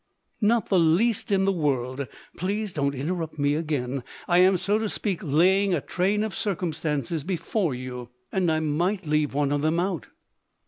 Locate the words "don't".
2.73-2.95